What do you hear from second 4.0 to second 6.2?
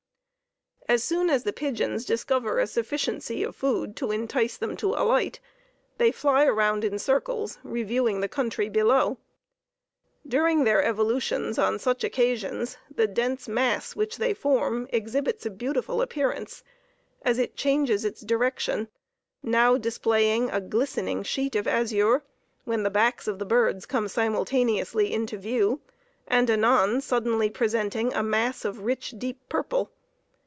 entice them to alight, they